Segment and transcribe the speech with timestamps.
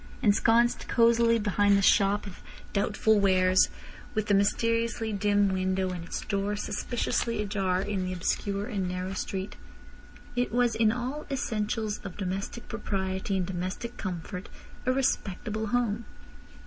[0.23, 2.39] Ensconced cosily behind the shop of
[2.73, 3.69] doubtful wares,
[4.15, 9.13] with the mysteriously dim window, and its door suspiciously ajar in the obscure and narrow
[9.13, 9.57] street,
[10.35, 14.49] it was in all essentials of domestic propriety and domestic comfort
[14.87, 16.03] a respectable home.